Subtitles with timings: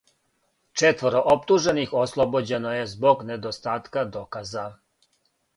[0.81, 4.69] Четворо оптужених ослобођено је због недостатка доказа.